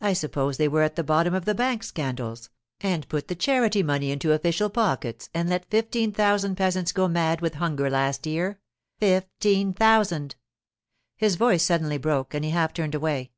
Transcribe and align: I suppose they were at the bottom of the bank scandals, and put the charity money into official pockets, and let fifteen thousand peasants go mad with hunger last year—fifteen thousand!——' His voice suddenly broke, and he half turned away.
I 0.00 0.12
suppose 0.12 0.58
they 0.58 0.68
were 0.68 0.84
at 0.84 0.94
the 0.94 1.02
bottom 1.02 1.34
of 1.34 1.44
the 1.44 1.56
bank 1.56 1.82
scandals, 1.82 2.50
and 2.80 3.08
put 3.08 3.26
the 3.26 3.34
charity 3.34 3.82
money 3.82 4.12
into 4.12 4.30
official 4.32 4.70
pockets, 4.70 5.28
and 5.34 5.48
let 5.50 5.68
fifteen 5.72 6.12
thousand 6.12 6.54
peasants 6.54 6.92
go 6.92 7.08
mad 7.08 7.40
with 7.40 7.54
hunger 7.54 7.90
last 7.90 8.26
year—fifteen 8.28 9.72
thousand!——' 9.72 10.36
His 11.16 11.34
voice 11.34 11.64
suddenly 11.64 11.98
broke, 11.98 12.32
and 12.32 12.44
he 12.44 12.52
half 12.52 12.72
turned 12.74 12.94
away. 12.94 13.32